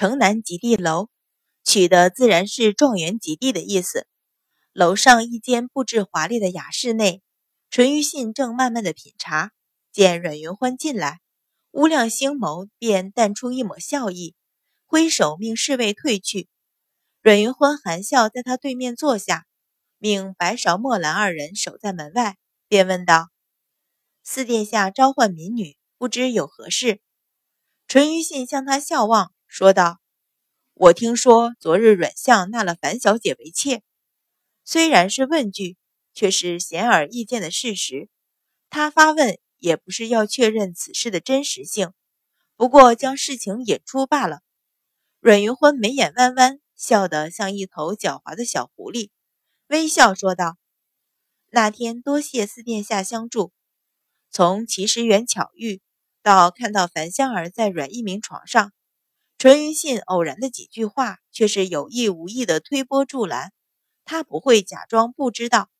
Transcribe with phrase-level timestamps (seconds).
[0.00, 1.10] 城南极地楼，
[1.62, 4.06] 取的自然是状元及第的意思。
[4.72, 7.20] 楼上一间布置华丽的雅室内，
[7.68, 9.52] 淳于信正慢慢的品茶，
[9.92, 11.20] 见阮云欢进来，
[11.72, 14.34] 乌亮星眸便淡出一抹笑意，
[14.86, 16.48] 挥手命侍卫退去。
[17.20, 19.44] 阮云欢含笑在他对面坐下，
[19.98, 22.38] 命白芍、墨兰二人守在门外，
[22.68, 23.28] 便问道
[24.24, 27.02] ：“四殿下召唤民女，不知有何事？”
[27.86, 29.98] 淳于信向他笑望，说道
[30.74, 33.82] ：“我听说昨日阮相纳了樊小姐为妾。”
[34.64, 35.76] 虽然是问句，
[36.14, 38.08] 却是显而易见的事实。
[38.70, 41.92] 他发问也不是要确认此事的真实性，
[42.54, 44.38] 不过将事情引出罢了。
[45.18, 49.10] 阮云欢眉眼弯弯，笑得像一头狡猾的小狐狸，
[49.66, 50.56] 微笑说道
[51.50, 53.52] ：“那天多谢四殿下相助，
[54.30, 55.82] 从奇石园巧遇
[56.22, 58.72] 到看到樊香儿在阮一鸣床上，
[59.40, 63.54] 淳于信偶然的几句话，却是有意无意的推波助澜。”
[64.04, 65.70] 他不会假装不知道。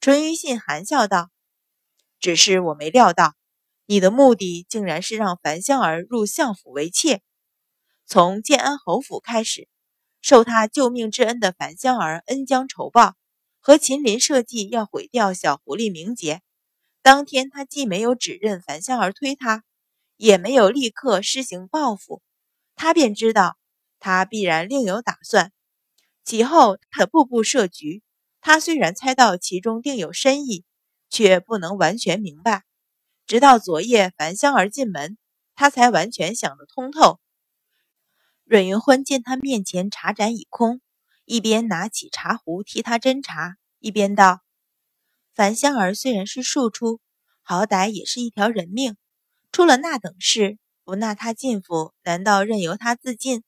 [0.00, 1.30] 淳于信含笑道
[2.20, 3.34] ：“只是我没料到，
[3.86, 7.20] 你的目的竟然是让樊香儿入相府为妾。
[8.06, 9.66] 从建安侯府开始，
[10.22, 13.16] 受他救命之恩的樊香儿恩将仇报，
[13.58, 16.42] 和秦林设计要毁掉小狐狸名节。
[17.02, 19.64] 当天，他既没有指认樊香儿推他，
[20.16, 22.22] 也没有立刻施行报复，
[22.76, 23.56] 他便知道
[23.98, 25.52] 他必然另有打算。”
[26.24, 28.02] 其后，他步步设局，
[28.40, 30.64] 他虽然猜到其中定有深意，
[31.10, 32.64] 却不能完全明白。
[33.26, 35.18] 直到昨夜樊香儿进门，
[35.54, 37.20] 他才完全想得通透。
[38.44, 40.80] 阮云欢见他面前茶盏已空，
[41.24, 44.40] 一边拿起茶壶替他斟茶，一边道
[45.34, 47.00] ：“樊香儿虽然是庶出，
[47.42, 48.96] 好歹也是一条人命，
[49.52, 53.42] 出了那等事，不纳他进府，难道任由他自尽？”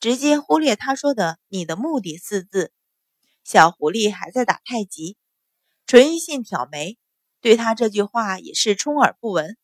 [0.00, 2.72] 直接忽略他说的“你的目的”四字，
[3.44, 5.18] 小狐狸还在打太极。
[5.86, 6.96] 淳于信挑眉，
[7.42, 9.58] 对他这句话也是充耳不闻，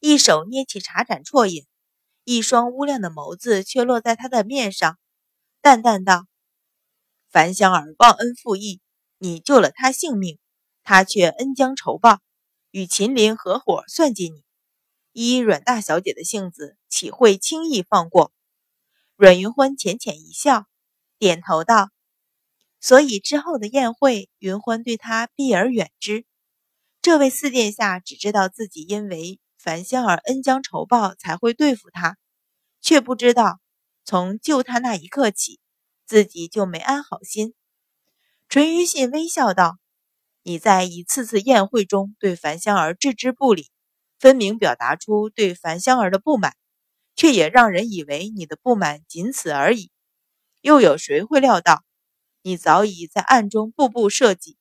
[0.00, 1.66] 一手捏起茶盏啜饮，
[2.24, 4.98] 一双乌亮的眸子却落在他的面上，
[5.60, 6.26] 淡淡道
[7.28, 8.80] ：“樊香儿忘恩负义，
[9.18, 10.38] 你救了他性命，
[10.84, 12.20] 他却恩将仇报，
[12.70, 14.42] 与秦林合伙算计你。
[15.12, 18.32] 依阮大小姐的性子，岂会轻易放过？”
[19.16, 20.66] 阮云欢浅浅一笑，
[21.18, 21.90] 点头道
[22.80, 26.24] ：“所以之后的宴会，云欢对他避而远之。
[27.00, 32.16] 这位四殿下只知道自己因为樊香儿恩将仇报才会对付他，
[32.80, 33.60] 却不知道
[34.04, 35.60] 从救他那一刻起，
[36.06, 37.54] 自己就没安好心。”
[38.48, 39.78] 淳于信微笑道
[40.44, 43.70] ：“你在一次次宴会中对樊香儿置之不理，
[44.22, 46.54] 分明表达出对樊香儿的不满。”
[47.14, 49.90] 却也让人以为你的不满仅此而已。
[50.62, 51.84] 又有谁会料到，
[52.40, 54.56] 你早已在暗中步步设计？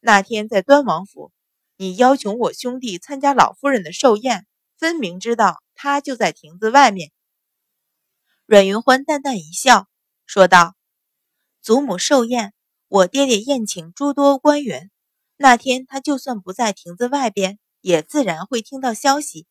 [0.00, 1.30] 那天在端王府，
[1.76, 4.44] 你邀请我兄弟参加老夫人的寿宴，
[4.76, 7.12] 分明知道他就在亭子外面。
[8.44, 9.88] 阮云欢淡淡一笑，
[10.26, 10.74] 说道
[11.62, 12.52] ：“祖母寿宴，
[12.88, 14.90] 我爹爹宴请诸多官员。
[15.36, 19.46] 那天他就算不在亭子外边，也自然会听到消息。”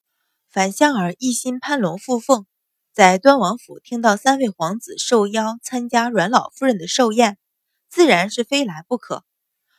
[0.49, 2.47] 樊香儿一心攀龙附凤，
[2.91, 7.37] 在端王府听到三位皇子受邀参加阮老夫人的寿宴，
[7.89, 9.23] 自然是非来不可。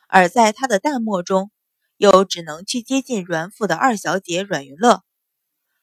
[0.07, 1.51] 而在他的淡漠中，
[1.97, 5.03] 又只能去接近阮府的二小姐阮云乐。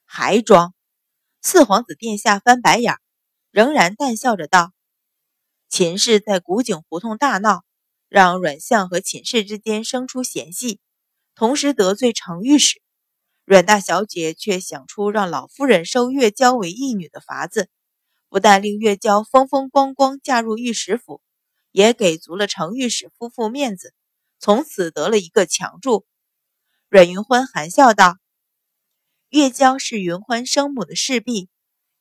[0.05, 0.73] 还装？
[1.41, 2.95] 四皇子殿下翻白眼，
[3.49, 4.71] 仍然淡笑着道
[5.67, 7.63] ：“秦氏在古井胡同大闹，
[8.07, 10.79] 让阮相和秦氏之间生出嫌隙，
[11.35, 12.81] 同时得罪程御史。”
[13.43, 17.69] 阮大小姐却想出让老夫人收月娇为义女的法子，
[18.29, 21.21] 不但令月娇风风光光嫁入御史府，
[21.71, 23.93] 也给足了程御史夫妇面子，
[24.39, 26.05] 从此得了一个强助。
[26.87, 28.17] 阮云欢含笑道
[29.29, 31.49] ：“月娇是云欢生母的侍婢，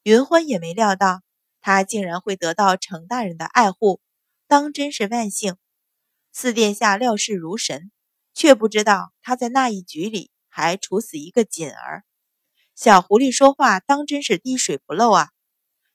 [0.02, 1.22] 云欢也没料到
[1.60, 4.00] 她竟然会得到程大人的爱护，
[4.46, 5.56] 当真是万幸。
[6.32, 7.90] 四殿下料事如神，
[8.40, 12.02] 却不知道他在那一局里。”还处死一个锦儿，
[12.74, 15.28] 小狐狸说话当真是滴水不漏啊！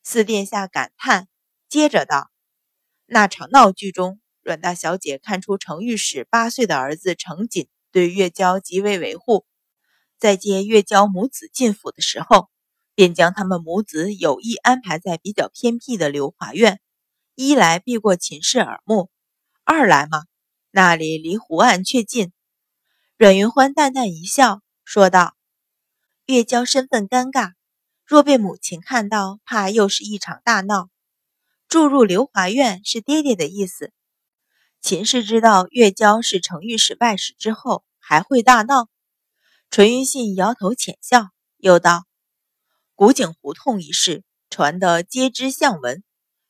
[0.02, 1.28] 四殿下感叹，
[1.68, 2.32] 接着道
[3.06, 9.46] ：“那场闹剧中，阮大小姐看出程御史八岁的儿子程锦对月娇极为维护，
[10.18, 12.50] 在接月娇母子进府的时候，
[12.96, 16.80] 便将他们母子有意安排在比较偏僻的流华院，
[17.36, 19.12] 一来避过秦氏耳目，
[19.66, 20.24] 二来嘛，
[20.72, 22.32] 那里离湖岸却近。”
[23.18, 25.38] 阮云欢淡淡一笑，说道
[26.28, 27.54] ：“月娇身份尴尬，
[28.06, 30.90] 若被母亲看到，怕又是一场大闹。
[31.70, 33.94] 住入流华院是爹爹的意思。
[34.82, 38.90] 秦氏知道月娇是程御史外史之后，还会大闹。
[39.70, 42.04] 淳于信摇头浅笑，又道
[42.96, 46.04] ：“古井胡同一事传得皆知相闻，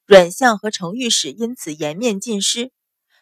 [0.08, 2.72] 阮相和程御史因此颜面尽失。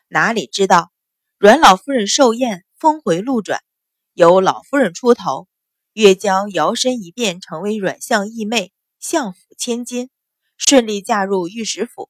[0.07, 0.93] 哪里知道
[1.37, 3.63] 阮老夫人寿宴，峰回路转，
[4.11, 5.47] 由老夫人出头，
[5.93, 10.09] 月娇摇身一变，成为阮相义妹，相府千金，
[10.57, 12.09] 顺利嫁入御史府。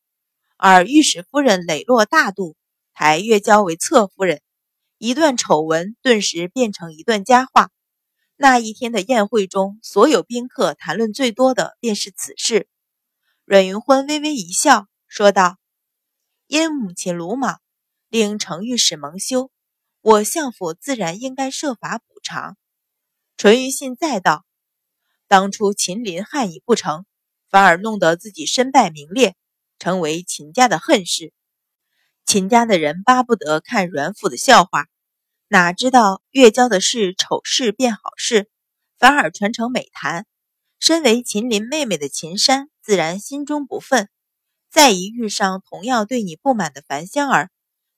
[0.57, 2.55] 而御史夫人磊落大度，
[2.91, 4.41] 抬月娇为侧夫人。”
[4.97, 7.69] 一段丑闻顿时变成一段佳话。
[8.35, 12.67] 那一天的宴会中，所有宾客谈论最多的便是此事。
[13.45, 15.59] 阮云欢微微一笑，说道
[16.49, 17.61] ：“因母亲鲁莽，
[18.09, 19.51] 令程御史蒙羞，
[20.03, 22.57] 我相府自然应该设法补偿。”
[23.37, 24.45] 淳于信再道
[25.27, 27.05] ：“当初秦林汉已不成，
[27.49, 29.35] 反而弄得自己身败名裂，
[29.79, 31.33] 成为秦家的恨事。
[32.25, 34.85] 秦家的人巴不得看阮府的笑话。”
[35.49, 38.49] 哪知道月娇的事丑事变好事，
[38.97, 40.25] 反而传成美谈。
[40.79, 44.09] 身为秦林妹妹的秦山自然心中不忿，
[44.71, 47.51] 再一遇上同样对你不满的樊香儿，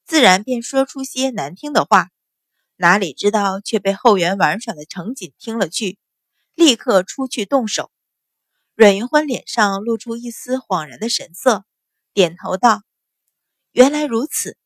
[0.06, 2.10] 自然便说出些难听的话。
[2.78, 5.98] 哪里知道却被后园玩耍的程锦听了去，
[6.54, 7.92] 立刻出去动手。
[8.76, 11.66] 阮云欢脸上露出一丝恍然的神色，
[12.14, 12.84] 点头道
[13.72, 14.58] ：“原来如此。”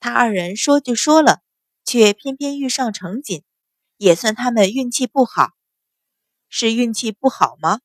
[0.00, 1.40] 他二人说就说了。
[1.86, 3.44] 却偏偏遇上程锦，
[3.98, 5.50] 也算他们运气不好。
[6.48, 7.80] 是运气不好吗？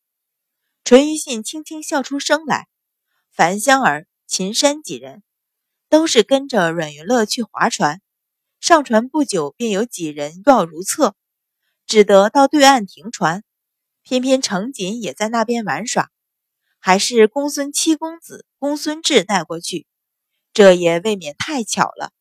[0.86, 2.70] 淳于信轻轻笑出声来。
[3.30, 5.22] 樊香儿、秦山几人
[5.90, 8.02] 都是跟着阮云乐去划船，
[8.60, 11.16] 上船不久便有几人要如厕，
[11.86, 13.44] 只得到对岸停船。
[14.02, 16.10] 偏偏程锦也在那边玩耍，
[16.80, 19.86] 还是公孙七公子公孙志带过去，
[20.54, 22.12] 这也未免太巧了。